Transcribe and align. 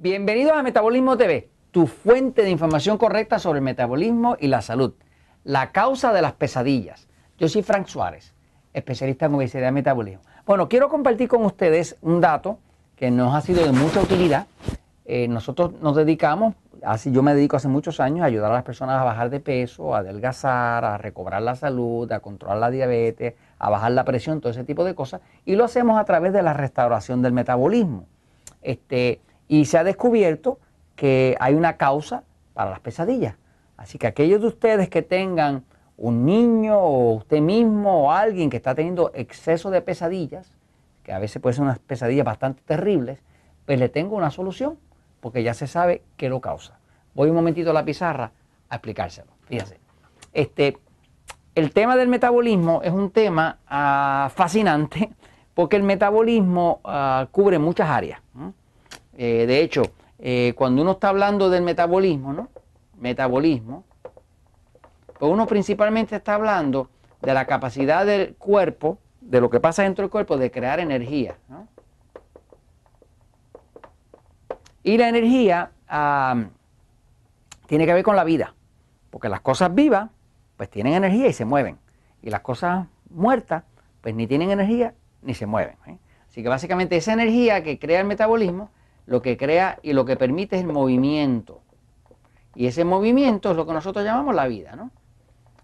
Bienvenidos 0.00 0.52
a 0.52 0.62
Metabolismo 0.62 1.16
TV, 1.16 1.50
tu 1.72 1.88
fuente 1.88 2.42
de 2.42 2.50
información 2.50 2.98
correcta 2.98 3.40
sobre 3.40 3.58
el 3.58 3.64
metabolismo 3.64 4.36
y 4.38 4.46
la 4.46 4.62
salud. 4.62 4.94
La 5.42 5.72
causa 5.72 6.12
de 6.12 6.22
las 6.22 6.34
pesadillas. 6.34 7.08
Yo 7.36 7.48
soy 7.48 7.64
Frank 7.64 7.88
Suárez, 7.88 8.32
especialista 8.72 9.26
en 9.26 9.34
obesidad 9.34 9.70
y 9.70 9.72
metabolismo. 9.72 10.22
Bueno, 10.46 10.68
quiero 10.68 10.88
compartir 10.88 11.26
con 11.26 11.44
ustedes 11.44 11.96
un 12.00 12.20
dato 12.20 12.60
que 12.94 13.10
nos 13.10 13.34
ha 13.34 13.40
sido 13.40 13.64
de 13.64 13.72
mucha 13.72 14.00
utilidad. 14.00 14.46
Eh, 15.04 15.26
nosotros 15.26 15.72
nos 15.82 15.96
dedicamos, 15.96 16.54
así 16.84 17.10
yo 17.10 17.24
me 17.24 17.34
dedico 17.34 17.56
hace 17.56 17.66
muchos 17.66 17.98
años 17.98 18.20
a 18.20 18.26
ayudar 18.26 18.52
a 18.52 18.54
las 18.54 18.62
personas 18.62 19.00
a 19.00 19.04
bajar 19.04 19.30
de 19.30 19.40
peso, 19.40 19.96
a 19.96 19.98
adelgazar, 19.98 20.84
a 20.84 20.96
recobrar 20.98 21.42
la 21.42 21.56
salud, 21.56 22.12
a 22.12 22.20
controlar 22.20 22.58
la 22.58 22.70
diabetes, 22.70 23.34
a 23.58 23.68
bajar 23.68 23.90
la 23.90 24.04
presión, 24.04 24.40
todo 24.40 24.52
ese 24.52 24.62
tipo 24.62 24.84
de 24.84 24.94
cosas. 24.94 25.22
Y 25.44 25.56
lo 25.56 25.64
hacemos 25.64 25.98
a 25.98 26.04
través 26.04 26.32
de 26.32 26.44
la 26.44 26.52
restauración 26.52 27.20
del 27.20 27.32
metabolismo. 27.32 28.06
Este, 28.62 29.20
y 29.48 29.64
se 29.64 29.78
ha 29.78 29.84
descubierto 29.84 30.58
que 30.94 31.36
hay 31.40 31.54
una 31.54 31.76
causa 31.76 32.24
para 32.54 32.70
las 32.70 32.80
pesadillas. 32.80 33.36
Así 33.76 33.98
que 33.98 34.06
aquellos 34.06 34.40
de 34.40 34.48
ustedes 34.48 34.88
que 34.88 35.02
tengan 35.02 35.64
un 35.96 36.24
niño 36.24 36.78
o 36.78 37.14
usted 37.14 37.40
mismo 37.40 38.04
o 38.04 38.12
alguien 38.12 38.50
que 38.50 38.56
está 38.56 38.74
teniendo 38.74 39.10
exceso 39.14 39.70
de 39.70 39.80
pesadillas, 39.80 40.52
que 41.02 41.12
a 41.12 41.18
veces 41.18 41.40
pueden 41.40 41.54
ser 41.54 41.64
unas 41.64 41.78
pesadillas 41.78 42.24
bastante 42.24 42.62
terribles, 42.64 43.20
pues 43.66 43.78
le 43.78 43.88
tengo 43.88 44.16
una 44.16 44.30
solución, 44.30 44.78
porque 45.20 45.42
ya 45.42 45.54
se 45.54 45.66
sabe 45.66 46.02
qué 46.16 46.28
lo 46.28 46.40
causa. 46.40 46.78
Voy 47.14 47.30
un 47.30 47.36
momentito 47.36 47.70
a 47.70 47.74
la 47.74 47.84
pizarra 47.84 48.32
a 48.68 48.76
explicárselo. 48.76 49.32
Fíjense. 49.46 49.80
Este, 50.32 50.78
el 51.54 51.72
tema 51.72 51.96
del 51.96 52.08
metabolismo 52.08 52.80
es 52.82 52.92
un 52.92 53.10
tema 53.10 53.58
ah, 53.66 54.30
fascinante 54.34 55.10
porque 55.54 55.76
el 55.76 55.82
metabolismo 55.82 56.80
ah, 56.84 57.26
cubre 57.32 57.58
muchas 57.58 57.88
áreas. 57.88 58.20
De 59.24 59.60
hecho, 59.62 59.82
eh, 60.18 60.52
cuando 60.56 60.82
uno 60.82 60.92
está 60.92 61.08
hablando 61.08 61.50
del 61.50 61.62
metabolismo, 61.62 62.32
¿no? 62.32 62.48
Metabolismo, 62.98 63.84
pues 65.18 65.32
uno 65.32 65.46
principalmente 65.46 66.16
está 66.16 66.34
hablando 66.34 66.88
de 67.20 67.34
la 67.34 67.46
capacidad 67.46 68.06
del 68.06 68.34
cuerpo, 68.36 68.98
de 69.20 69.40
lo 69.40 69.50
que 69.50 69.60
pasa 69.60 69.82
dentro 69.82 70.02
del 70.02 70.10
cuerpo, 70.10 70.36
de 70.36 70.50
crear 70.50 70.80
energía. 70.80 71.36
Y 74.82 74.96
la 74.96 75.08
energía 75.08 75.72
tiene 77.66 77.86
que 77.86 77.94
ver 77.94 78.04
con 78.04 78.16
la 78.16 78.24
vida, 78.24 78.54
porque 79.10 79.28
las 79.28 79.40
cosas 79.40 79.74
vivas, 79.74 80.10
pues 80.56 80.70
tienen 80.70 80.94
energía 80.94 81.28
y 81.28 81.32
se 81.32 81.44
mueven. 81.44 81.78
Y 82.22 82.30
las 82.30 82.40
cosas 82.40 82.86
muertas, 83.10 83.64
pues 84.00 84.14
ni 84.14 84.26
tienen 84.26 84.50
energía 84.50 84.94
ni 85.22 85.34
se 85.34 85.46
mueven. 85.46 85.76
¿eh? 85.86 85.98
Así 86.28 86.42
que 86.42 86.48
básicamente 86.48 86.96
esa 86.96 87.12
energía 87.12 87.62
que 87.62 87.78
crea 87.78 88.00
el 88.00 88.06
metabolismo 88.06 88.70
lo 89.08 89.22
que 89.22 89.38
crea 89.38 89.78
y 89.82 89.94
lo 89.94 90.04
que 90.04 90.16
permite 90.16 90.56
es 90.56 90.62
el 90.62 90.68
movimiento. 90.68 91.62
Y 92.54 92.66
ese 92.66 92.84
movimiento 92.84 93.50
es 93.50 93.56
lo 93.56 93.66
que 93.66 93.72
nosotros 93.72 94.04
llamamos 94.04 94.34
la 94.34 94.46
vida. 94.46 94.76
¿no? 94.76 94.90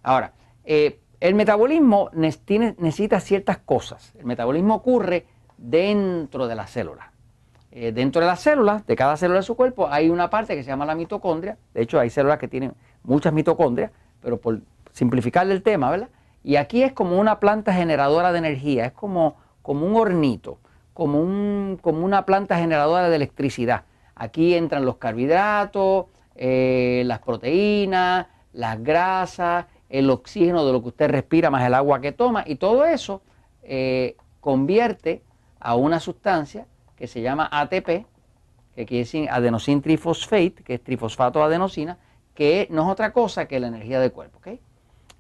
Ahora, 0.03 0.33
eh, 0.65 0.99
el 1.21 1.35
metabolismo 1.35 2.09
necesita 2.15 3.21
ciertas 3.21 3.59
cosas. 3.59 4.15
El 4.19 4.25
metabolismo 4.25 4.77
ocurre 4.77 5.27
dentro 5.59 6.49
de 6.49 6.55
las 6.55 6.71
células. 6.71 7.07
Eh, 7.71 7.93
dentro 7.93 8.23
de 8.23 8.29
las 8.29 8.41
células, 8.41 8.87
de 8.87 8.97
cada 8.97 9.17
célula 9.19 9.41
de 9.41 9.45
su 9.45 9.57
cuerpo, 9.57 9.89
hay 9.91 10.09
una 10.09 10.31
parte 10.31 10.57
que 10.57 10.63
se 10.63 10.71
llama 10.71 10.87
la 10.87 10.95
mitocondria. 10.95 11.59
De 11.75 11.83
hecho, 11.83 12.01
hay 12.01 12.09
células 12.09 12.39
que 12.39 12.49
tienen 12.49 12.73
muchas 13.03 13.35
mitocondrias, 13.35 13.91
pero 14.23 14.41
por 14.41 14.61
simplificarle 14.93 15.53
el 15.53 15.63
tema, 15.63 15.91
¿verdad? 15.91 16.09
Y 16.43 16.57
aquí 16.57 16.83
es 16.83 16.93
como 16.93 17.21
una 17.21 17.41
planta 17.41 17.75
generadora 17.75 18.33
de 18.33 18.39
energía, 18.39 18.87
es 18.87 18.93
como, 18.93 19.37
como 19.61 19.87
un 19.87 19.97
hornito 19.97 20.61
como, 20.95 21.21
un, 21.21 21.79
como 21.83 22.05
una 22.05 22.25
planta 22.25 22.57
generadora 22.57 23.11
de 23.11 23.17
electricidad. 23.17 23.83
Aquí 24.15 24.55
entran 24.55 24.87
los 24.87 24.97
carbohidratos, 24.97 26.07
eh, 26.37 27.03
las 27.05 27.19
proteínas, 27.19 28.29
las 28.53 28.83
grasas, 28.83 29.67
el 29.89 30.09
oxígeno 30.09 30.65
de 30.65 30.73
lo 30.73 30.81
que 30.81 30.89
usted 30.89 31.11
respira 31.11 31.51
más 31.51 31.65
el 31.67 31.75
agua 31.75 32.01
que 32.01 32.13
toma 32.13 32.45
y 32.47 32.57
todo 32.57 32.85
eso 32.85 33.23
eh, 33.63 34.17
convierte 34.41 35.23
a 35.61 35.75
una 35.75 36.01
sustancia 36.01 36.67
que 36.97 37.07
se 37.07 37.23
llama 37.23 37.49
ATP, 37.51 38.07
que 38.75 38.87
quiere 38.87 39.05
decir 39.05 39.29
adenosine 39.31 39.81
trifosfate, 39.81 40.55
que 40.65 40.75
es 40.75 40.85
trifosfato 40.85 41.41
de 41.41 41.47
adenosina, 41.47 41.99
que 42.35 42.69
no 42.71 42.83
es 42.83 42.89
otra 42.89 43.13
cosa 43.13 43.47
que 43.47 43.59
la 43.61 43.69
energía 43.69 44.01
del 44.01 44.13
cuerpo. 44.13 44.41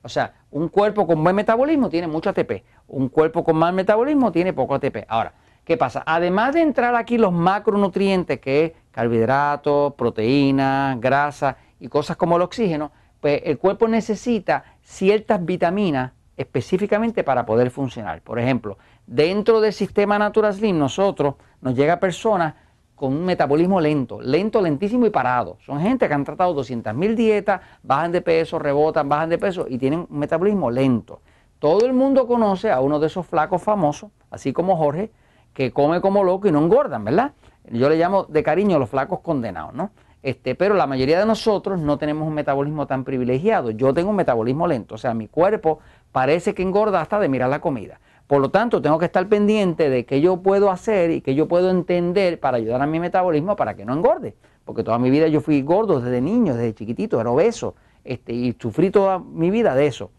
O 0.03 0.09
sea, 0.09 0.34
un 0.51 0.69
cuerpo 0.69 1.07
con 1.07 1.25
buen 1.25 1.34
metabolismo 1.34 1.89
tiene 1.89 2.07
mucho 2.07 2.31
ATP, 2.31 2.63
un 2.89 3.09
cuerpo 3.09 3.43
con 3.43 3.57
mal 3.57 3.73
metabolismo 3.73 4.31
tiene 4.31 4.53
poco 4.53 4.75
ATP. 4.75 5.05
Ahora, 5.09 5.33
¿Qué 5.65 5.79
pasa? 5.79 6.03
Además 6.05 6.55
de 6.55 6.61
entrar 6.61 6.95
aquí 6.95 7.17
los 7.17 7.33
macronutrientes, 7.33 8.39
que 8.39 8.65
es 8.65 8.73
carbohidratos, 8.91 9.95
proteínas, 9.95 11.01
grasa 11.01 11.57
y 11.81 11.89
cosas 11.89 12.17
como 12.17 12.37
el 12.37 12.43
oxígeno, 12.43 12.93
pues 13.21 13.41
el 13.45 13.59
cuerpo 13.59 13.89
necesita 13.89 14.65
ciertas 14.83 15.43
vitaminas 15.43 16.13
específicamente 16.37 17.25
para 17.25 17.47
poder 17.47 17.71
funcionar. 17.71 18.21
Por 18.21 18.39
ejemplo, 18.39 18.77
dentro 19.07 19.61
del 19.61 19.73
sistema 19.73 20.19
Natural 20.19 20.53
Slim, 20.53 20.79
nosotros 20.79 21.37
nos 21.63 21.75
llega 21.75 21.99
personas 21.99 22.55
con 22.95 23.13
un 23.15 23.25
metabolismo 23.25 23.81
lento, 23.81 24.21
lento, 24.21 24.61
lentísimo 24.61 25.07
y 25.07 25.11
parado. 25.11 25.57
Son 25.65 25.81
gente 25.81 26.07
que 26.07 26.15
han 26.15 26.25
tratado 26.25 26.55
200.000 26.55 27.15
dietas, 27.15 27.61
bajan 27.83 28.13
de 28.13 28.21
peso, 28.21 28.59
rebotan, 28.59 29.09
bajan 29.09 29.31
de 29.31 29.39
peso 29.39 29.67
y 29.69 29.79
tienen 29.79 30.07
un 30.09 30.19
metabolismo 30.19 30.71
lento. 30.71 31.23
Todo 31.59 31.87
el 31.87 31.95
mundo 31.95 32.27
conoce 32.27 32.71
a 32.71 32.81
uno 32.81 33.01
de 33.01 33.07
esos 33.07 33.27
flacos 33.27 33.63
famosos, 33.63 34.11
así 34.31 34.53
como 34.53 34.77
Jorge, 34.77 35.11
que 35.54 35.72
come 35.72 36.00
como 36.00 36.25
loco 36.25 36.48
y 36.48 36.53
no 36.53 36.59
engordan, 36.59 37.04
¿verdad? 37.04 37.32
Yo 37.70 37.88
le 37.88 37.97
llamo 37.97 38.25
de 38.25 38.42
cariño 38.42 38.78
los 38.78 38.91
flacos 38.91 39.20
condenados, 39.20 39.72
¿no? 39.72 39.91
Este, 40.22 40.54
pero 40.54 40.75
la 40.75 40.87
mayoría 40.87 41.19
de 41.19 41.26
nosotros 41.26 41.78
no 41.78 41.98
tenemos 41.98 42.26
un 42.26 42.34
metabolismo 42.34 42.87
tan 42.87 43.04
privilegiado. 43.04 43.70
Yo 43.70 43.92
tengo 43.94 44.10
un 44.10 44.16
metabolismo 44.16 44.66
lento, 44.66 44.94
o 44.94 44.98
sea, 44.98 45.15
mi 45.15 45.28
cuerpo 45.28 45.81
parece 46.12 46.54
que 46.54 46.62
engorda 46.62 47.00
hasta 47.00 47.19
de 47.19 47.28
mirar 47.28 47.50
la 47.50 47.60
comida. 47.60 48.00
Por 48.26 48.41
lo 48.41 48.50
tanto, 48.50 48.81
tengo 48.81 48.98
que 48.98 49.04
estar 49.04 49.28
pendiente 49.28 49.91
de 49.91 50.06
qué 50.06 50.20
yo 50.20 50.38
puedo 50.38 50.70
hacer 50.70 51.10
y 51.10 51.20
qué 51.20 51.34
yo 51.34 51.47
puedo 51.47 51.71
entender 51.71 52.41
para 52.41 52.56
ayudar 52.56 52.81
a 52.81 52.86
mi 52.86 52.98
metabolismo 52.98 53.54
para 53.54 53.76
que 53.76 53.84
no 53.84 53.92
engorde. 53.92 54.34
Porque 54.65 54.82
toda 54.82 54.98
mi 54.98 55.10
vida 55.10 55.28
yo 55.28 55.42
fui 55.42 55.60
gordo 55.62 56.00
desde 56.00 56.22
niño, 56.22 56.54
desde 56.54 56.75
chiquitito, 56.75 57.21
era 57.21 57.31
obeso, 57.31 57.75
este, 58.03 58.32
y 58.32 58.56
sufrí 58.59 58.91
toda 58.91 59.19
mi 59.19 59.50
vida 59.50 59.75
de 59.75 59.86
eso. 59.86 60.10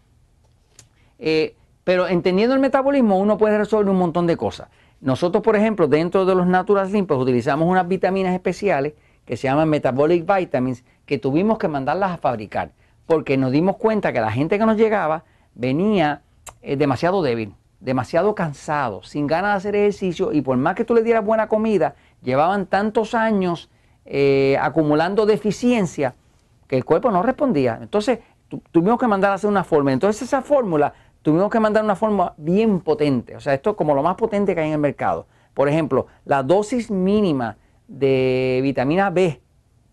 Eh, 1.18 1.56
pero 1.84 2.08
entendiendo 2.08 2.54
el 2.54 2.62
metabolismo, 2.62 3.18
uno 3.18 3.38
puede 3.38 3.58
resolver 3.58 3.90
un 3.90 3.98
montón 3.98 4.28
de 4.28 4.38
cosas. 4.38 4.70
Nosotros, 5.02 5.44
por 5.44 5.56
ejemplo, 5.56 5.88
dentro 5.88 6.26
de 6.26 6.36
los 6.36 6.48
Natural 6.48 6.88
Slim, 6.88 7.06
pues 7.06 7.20
utilizamos 7.20 7.68
unas 7.68 7.88
vitaminas 7.88 8.34
especiales 8.34 8.94
que 9.26 9.38
se 9.38 9.48
llaman 9.48 9.70
Metabolic 9.70 10.26
Vitamins, 10.26 10.84
que 11.06 11.18
tuvimos 11.18 11.58
que 11.58 11.68
mandarlas 11.68 12.12
a 12.12 12.18
fabricar, 12.18 12.72
porque 13.06 13.38
nos 13.38 13.52
dimos 13.52 13.78
cuenta 13.78 14.14
que 14.14 14.22
la 14.22 14.32
gente 14.32 14.58
que 14.58 14.66
nos 14.66 14.78
llegaba 14.78 15.24
venía 15.54 16.22
eh, 16.62 16.76
demasiado 16.76 17.22
débil, 17.22 17.54
demasiado 17.80 18.36
cansado, 18.36 19.04
sin 19.04 19.28
ganas 19.28 19.52
de 19.52 19.58
hacer 19.58 19.76
ejercicio, 19.76 20.32
y 20.32 20.42
por 20.42 20.58
más 20.58 20.76
que 20.76 20.86
tú 20.86 20.94
le 20.94 21.04
dieras 21.04 21.26
buena 21.26 21.48
comida, 21.48 21.96
llevaban 22.22 22.66
tantos 22.66 23.14
años 23.14 23.70
eh, 24.06 24.58
acumulando 24.62 25.26
deficiencia 25.26 26.16
que 26.68 26.78
el 26.78 26.86
cuerpo 26.86 27.12
no 27.12 27.24
respondía. 27.24 27.80
Entonces, 27.82 28.20
tuvimos 28.72 29.00
que 29.00 29.08
mandar 29.08 29.32
a 29.32 29.36
hacer 29.36 29.50
una 29.50 29.64
fórmula. 29.64 29.94
Entonces, 29.94 30.24
esa 30.24 30.42
fórmula 30.42 30.94
tuvimos 31.26 31.50
que 31.50 31.60
mandar 31.60 31.84
una 31.84 31.96
forma 31.96 32.36
bien 32.38 32.82
potente. 32.82 33.36
O 33.36 33.40
sea, 33.40 33.56
esto 33.56 33.72
es 33.72 33.76
como 33.76 33.96
lo 33.96 34.04
más 34.04 34.14
potente 34.14 34.54
que 34.54 34.62
hay 34.62 34.68
en 34.68 34.74
el 34.74 34.80
mercado. 34.80 35.26
Por 35.56 35.68
ejemplo, 35.68 36.06
la 36.24 36.44
dosis 36.44 36.92
mínima 36.92 37.58
de 37.88 38.60
vitamina 38.62 39.10
B, 39.10 39.42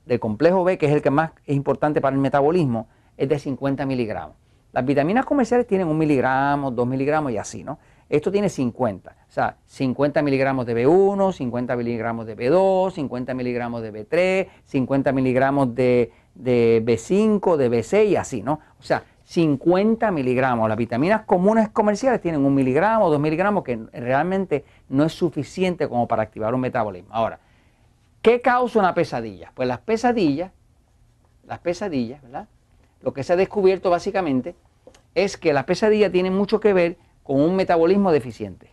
del 0.04 0.20
complejo 0.20 0.62
B, 0.62 0.76
que 0.76 0.84
es 0.84 0.92
el 0.92 1.00
que 1.00 1.10
más 1.10 1.30
es 1.46 1.56
importante 1.56 2.02
para 2.02 2.14
el 2.14 2.20
metabolismo, 2.20 2.86
es 3.16 3.30
de 3.30 3.38
50 3.38 3.86
miligramos. 3.86 4.36
Las 4.72 4.84
vitaminas 4.84 5.24
comerciales 5.24 5.66
tienen 5.66 5.88
un 5.88 5.96
miligramo, 5.96 6.70
dos 6.70 6.86
miligramos 6.86 7.32
y 7.32 7.38
así, 7.38 7.64
¿no? 7.64 7.78
Esto 8.10 8.30
tiene 8.30 8.50
50, 8.50 9.10
o 9.10 9.32
sea, 9.32 9.56
50 9.64 10.20
miligramos 10.20 10.66
de 10.66 10.84
B1, 10.84 11.32
50 11.32 11.76
miligramos 11.76 12.26
de 12.26 12.36
B2, 12.36 12.92
50 12.92 13.32
miligramos 13.32 13.80
de 13.80 13.90
B3, 13.90 14.48
50 14.66 15.12
miligramos 15.12 15.74
de, 15.74 16.12
de 16.34 16.82
B5, 16.84 17.56
de 17.56 17.70
B6 17.70 18.08
y 18.08 18.16
así, 18.16 18.42
¿no? 18.42 18.60
O 18.78 18.82
sea, 18.82 19.04
50 19.32 20.10
miligramos. 20.10 20.68
Las 20.68 20.76
vitaminas 20.76 21.22
comunes 21.22 21.70
comerciales 21.70 22.20
tienen 22.20 22.44
un 22.44 22.54
miligramo, 22.54 23.08
dos 23.08 23.18
miligramos, 23.18 23.64
que 23.64 23.78
realmente 23.94 24.62
no 24.90 25.04
es 25.04 25.14
suficiente 25.14 25.88
como 25.88 26.06
para 26.06 26.22
activar 26.22 26.54
un 26.54 26.60
metabolismo. 26.60 27.08
Ahora, 27.14 27.40
¿qué 28.20 28.42
causa 28.42 28.78
una 28.78 28.92
pesadilla? 28.92 29.50
Pues 29.54 29.66
las 29.66 29.78
pesadillas, 29.78 30.52
las 31.46 31.60
pesadillas, 31.60 32.20
¿verdad? 32.20 32.46
Lo 33.00 33.14
que 33.14 33.24
se 33.24 33.32
ha 33.32 33.36
descubierto 33.36 33.88
básicamente 33.88 34.54
es 35.14 35.38
que 35.38 35.54
las 35.54 35.64
pesadillas 35.64 36.12
tienen 36.12 36.34
mucho 36.34 36.60
que 36.60 36.74
ver 36.74 36.98
con 37.22 37.40
un 37.40 37.56
metabolismo 37.56 38.12
deficiente. 38.12 38.70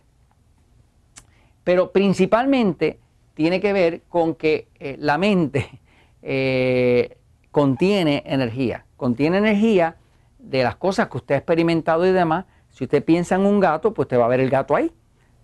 Pero 1.64 1.90
principalmente 1.90 2.98
tiene 3.32 3.62
que 3.62 3.72
ver 3.72 4.02
con 4.10 4.34
que 4.34 4.68
eh, 4.78 4.96
la 4.98 5.16
mente 5.16 5.80
eh, 6.22 7.16
contiene 7.50 8.24
energía. 8.26 8.84
Contiene 8.98 9.38
energía 9.38 9.96
de 10.42 10.62
las 10.62 10.76
cosas 10.76 11.08
que 11.08 11.18
usted 11.18 11.34
ha 11.34 11.38
experimentado 11.38 12.06
y 12.06 12.12
demás, 12.12 12.46
si 12.70 12.84
usted 12.84 13.04
piensa 13.04 13.34
en 13.34 13.42
un 13.42 13.60
gato, 13.60 13.92
pues 13.92 14.06
usted 14.06 14.18
va 14.18 14.26
a 14.26 14.28
ver 14.28 14.40
el 14.40 14.50
gato 14.50 14.76
ahí. 14.76 14.92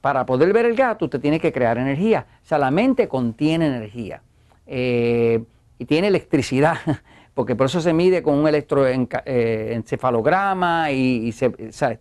Para 0.01 0.25
poder 0.27 0.53
ver 0.53 0.67
el 0.67 0.77
gato, 0.77 1.07
usted 1.07 1.21
tiene 1.21 1.41
que 1.41 1.53
crear 1.53 1.79
energía. 1.79 2.27
O 2.43 2.47
sea, 2.47 2.59
la 2.59 2.71
mente 2.71 3.09
contiene 3.09 3.67
energía. 3.67 4.23
eh, 4.67 5.43
y 5.79 5.85
tiene 5.85 6.09
electricidad, 6.09 6.79
porque 7.35 7.55
por 7.55 7.67
eso 7.67 7.81
se 7.81 7.93
mide 7.93 8.21
con 8.23 8.35
un 8.35 8.49
electroencefalograma 8.49 10.91
y, 10.91 11.31
se, 11.33 11.51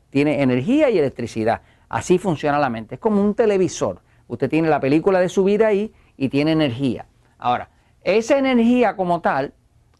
tiene 0.09 0.41
energía 0.41 0.89
y 0.89 0.97
electricidad. 0.97 1.61
Así 1.89 2.17
funciona 2.17 2.57
la 2.57 2.69
mente. 2.69 2.95
Es 2.95 3.01
como 3.01 3.21
un 3.21 3.35
televisor. 3.35 3.99
Usted 4.27 4.49
tiene 4.49 4.69
la 4.69 4.79
película 4.79 5.19
de 5.19 5.29
su 5.29 5.43
vida 5.43 5.67
ahí 5.67 5.93
y 6.17 6.29
tiene 6.29 6.53
energía. 6.53 7.05
Ahora, 7.37 7.69
esa 8.01 8.37
energía 8.37 8.95
como 8.95 9.19
tal 9.21 9.53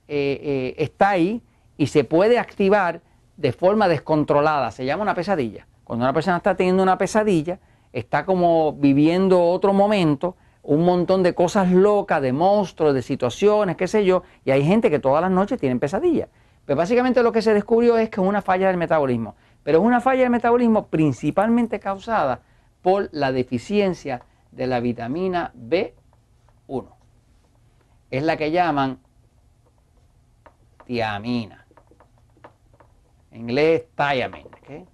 eh, 0.07 0.39
eh, 0.41 0.75
está 0.77 1.09
ahí 1.09 1.41
y 1.77 1.87
se 1.87 2.03
puede 2.03 2.39
activar 2.39 3.01
de 3.37 3.51
forma 3.51 3.87
descontrolada. 3.87 4.71
Se 4.71 4.85
llama 4.85 5.03
una 5.03 5.15
pesadilla. 5.15 5.67
Cuando 5.83 6.05
una 6.05 6.13
persona 6.13 6.37
está 6.37 6.55
teniendo 6.55 6.83
una 6.83 6.97
pesadilla, 6.97 7.59
está 7.93 8.25
como 8.25 8.73
viviendo 8.73 9.41
otro 9.43 9.73
momento, 9.73 10.35
un 10.63 10.83
montón 10.83 11.21
de 11.21 11.35
cosas 11.35 11.71
locas, 11.71 12.21
de 12.21 12.33
monstruos, 12.33 12.93
de 12.93 13.01
situaciones, 13.01 13.75
qué 13.75 13.87
sé 13.87 14.03
yo, 14.03 14.23
y 14.43 14.51
hay 14.51 14.63
gente 14.65 14.89
que 14.89 14.99
todas 14.99 15.21
las 15.21 15.31
noches 15.31 15.59
tienen 15.59 15.79
pesadillas. 15.79 16.29
Pero 16.65 16.77
pues 16.77 16.77
básicamente 16.77 17.21
lo 17.21 17.31
que 17.31 17.43
se 17.43 17.53
descubrió 17.53 17.97
es 17.97 18.09
que 18.09 18.19
es 18.19 18.27
una 18.27 18.41
falla 18.41 18.67
del 18.67 18.77
metabolismo, 18.77 19.35
pero 19.63 19.77
es 19.77 19.83
una 19.83 20.01
falla 20.01 20.23
del 20.23 20.31
metabolismo 20.31 20.87
principalmente 20.87 21.79
causada 21.79 22.41
por 22.81 23.09
la 23.11 23.31
deficiencia 23.31 24.23
de 24.51 24.65
la 24.65 24.79
vitamina 24.79 25.53
B1. 25.55 26.87
Es 28.09 28.23
la 28.23 28.37
que 28.37 28.49
llaman 28.49 28.97
tiamina. 30.85 31.64
En 33.35 33.41
inglés, 33.41 33.83
thiamine. 33.97 34.85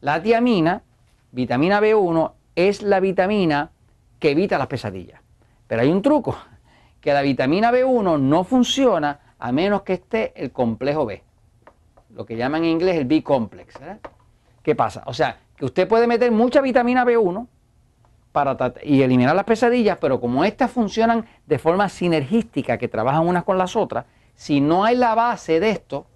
La 0.00 0.20
tiamina, 0.20 0.82
vitamina 1.30 1.80
B1, 1.80 2.32
es 2.56 2.82
la 2.82 2.98
vitamina 2.98 3.70
que 4.18 4.32
evita 4.32 4.58
las 4.58 4.66
pesadillas. 4.66 5.20
Pero 5.68 5.82
hay 5.82 5.92
un 5.92 6.02
truco, 6.02 6.36
que 7.00 7.12
la 7.12 7.22
vitamina 7.22 7.70
B1 7.70 8.18
no 8.18 8.42
funciona 8.42 9.20
a 9.38 9.52
menos 9.52 9.82
que 9.82 9.92
esté 9.92 10.32
el 10.34 10.50
complejo 10.50 11.06
B, 11.06 11.22
lo 12.10 12.26
que 12.26 12.36
llaman 12.36 12.64
en 12.64 12.70
inglés 12.70 12.96
el 12.96 13.04
B-complex. 13.04 13.74
¿Qué 14.64 14.74
pasa? 14.74 15.04
O 15.06 15.14
sea, 15.14 15.38
que 15.56 15.64
usted 15.64 15.86
puede 15.86 16.08
meter 16.08 16.32
mucha 16.32 16.60
vitamina 16.60 17.04
B1 17.04 17.46
para 18.32 18.74
y 18.82 19.02
eliminar 19.02 19.36
las 19.36 19.44
pesadillas, 19.44 19.98
pero 20.00 20.20
como 20.20 20.44
estas 20.44 20.72
funcionan 20.72 21.24
de 21.46 21.58
forma 21.60 21.88
sinergística, 21.88 22.78
que 22.78 22.88
trabajan 22.88 23.28
unas 23.28 23.44
con 23.44 23.58
las 23.58 23.76
otras, 23.76 24.06
si 24.34 24.60
no 24.60 24.84
hay 24.84 24.96
la 24.96 25.14
base 25.14 25.60
de 25.60 25.70
esto, 25.70 26.06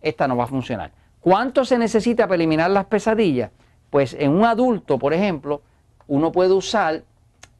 esta 0.00 0.26
no 0.26 0.36
va 0.36 0.44
a 0.44 0.48
funcionar. 0.48 0.92
¿Cuánto 1.20 1.64
se 1.64 1.78
necesita 1.78 2.24
para 2.24 2.36
eliminar 2.36 2.70
las 2.70 2.86
pesadillas? 2.86 3.50
Pues 3.90 4.14
en 4.14 4.30
un 4.30 4.44
adulto, 4.44 4.98
por 4.98 5.12
ejemplo, 5.12 5.62
uno 6.06 6.32
puede 6.32 6.52
usar 6.52 7.04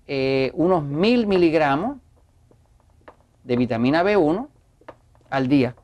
eh, 0.06 0.50
unos 0.54 0.82
mil 0.82 1.26
miligramos 1.26 1.98
de 3.44 3.56
vitamina 3.56 4.02
B1 4.02 4.48
al 5.28 5.48
día. 5.48 5.74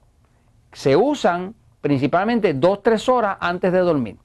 Se 0.72 0.96
usan 0.96 1.54
principalmente 1.80 2.54
2-3 2.54 3.08
horas 3.08 3.36
antes 3.40 3.72
de 3.72 3.78
dormir. 3.78 4.16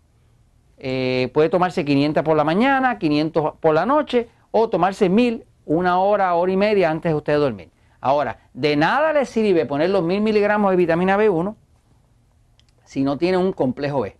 Eh, 0.78 1.30
puede 1.34 1.50
tomarse 1.50 1.86
500 1.86 2.24
por 2.24 2.36
la 2.36 2.44
mañana, 2.44 2.98
500 2.98 3.54
por 3.60 3.76
la 3.76 3.86
noche 3.86 4.30
o 4.50 4.70
tomarse 4.70 5.10
1000 5.10 5.46
una 5.66 6.00
hora, 6.00 6.34
hora 6.34 6.52
y 6.52 6.58
media 6.58 6.90
antes 6.90 7.12
de 7.12 7.16
usted 7.16 7.38
dormir. 7.38 7.70
Ahora, 8.02 8.40
de 8.54 8.76
nada 8.76 9.14
le 9.14 9.26
sirve 9.26 9.68
poner 9.68 9.92
los 9.92 10.04
1000 10.04 10.22
miligramos 10.22 10.72
de 10.72 10.78
vitamina 10.78 11.18
B1 11.18 11.56
si 12.84 13.04
no 13.04 13.18
tiene 13.18 13.38
un 13.38 13.54
complejo 13.54 14.02
B. 14.02 14.18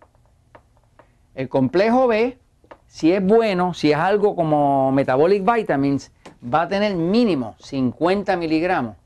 El 1.34 1.48
complejo 1.48 2.06
B, 2.06 2.38
si 2.86 3.12
es 3.12 3.22
bueno, 3.22 3.74
si 3.74 3.90
es 3.90 3.98
algo 3.98 4.36
como 4.36 4.92
metabolic 4.92 5.44
vitamins, 5.44 6.12
va 6.42 6.62
a 6.62 6.68
tener 6.68 6.94
mínimo 6.94 7.56
50 7.58 8.36
miligramos 8.36 8.96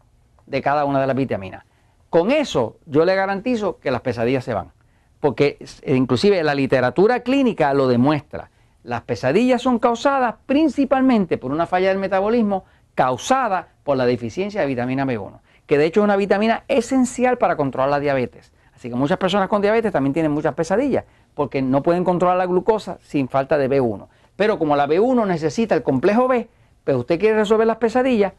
de 0.44 0.60
cada 0.60 0.84
una 0.84 1.00
de 1.00 1.06
las 1.06 1.16
vitaminas. 1.16 1.64
Con 2.10 2.30
eso 2.30 2.76
yo 2.86 3.04
le 3.04 3.14
garantizo 3.14 3.78
que 3.78 3.90
las 3.90 4.02
pesadillas 4.02 4.44
se 4.44 4.54
van, 4.54 4.72
porque 5.20 5.58
inclusive 5.86 6.42
la 6.44 6.54
literatura 6.54 7.20
clínica 7.20 7.72
lo 7.74 7.88
demuestra. 7.88 8.50
Las 8.82 9.02
pesadillas 9.02 9.62
son 9.62 9.78
causadas 9.78 10.36
principalmente 10.46 11.38
por 11.38 11.50
una 11.50 11.66
falla 11.66 11.88
del 11.88 11.98
metabolismo 11.98 12.64
causada 12.96 13.68
por 13.84 13.96
la 13.96 14.06
deficiencia 14.06 14.62
de 14.62 14.66
vitamina 14.66 15.04
B1, 15.04 15.38
que 15.66 15.78
de 15.78 15.84
hecho 15.84 16.00
es 16.00 16.04
una 16.04 16.16
vitamina 16.16 16.64
esencial 16.66 17.38
para 17.38 17.56
controlar 17.56 17.90
la 17.90 18.00
diabetes. 18.00 18.52
Así 18.74 18.88
que 18.88 18.96
muchas 18.96 19.18
personas 19.18 19.48
con 19.48 19.62
diabetes 19.62 19.92
también 19.92 20.12
tienen 20.12 20.32
muchas 20.32 20.54
pesadillas, 20.54 21.04
porque 21.34 21.62
no 21.62 21.82
pueden 21.82 22.02
controlar 22.02 22.38
la 22.38 22.46
glucosa 22.46 22.98
sin 23.02 23.28
falta 23.28 23.58
de 23.58 23.70
B1. 23.70 24.08
Pero 24.34 24.58
como 24.58 24.74
la 24.76 24.88
B1 24.88 25.26
necesita 25.26 25.74
el 25.74 25.82
complejo 25.82 26.26
B, 26.26 26.48
pues 26.84 26.96
usted 26.96 27.20
quiere 27.20 27.36
resolver 27.36 27.66
las 27.66 27.76
pesadillas, 27.76 28.32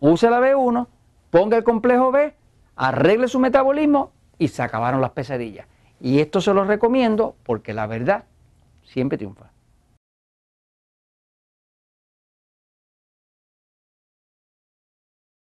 use 0.00 0.28
la 0.28 0.40
B1, 0.40 0.86
ponga 1.30 1.56
el 1.56 1.64
complejo 1.64 2.10
B, 2.10 2.34
arregle 2.76 3.28
su 3.28 3.38
metabolismo 3.38 4.10
y 4.38 4.48
se 4.48 4.62
acabaron 4.62 5.00
las 5.00 5.10
pesadillas. 5.10 5.66
Y 6.00 6.18
esto 6.18 6.40
se 6.40 6.52
lo 6.52 6.64
recomiendo 6.64 7.36
porque 7.44 7.74
la 7.74 7.86
verdad 7.86 8.24
siempre 8.82 9.18
triunfa. 9.18 9.50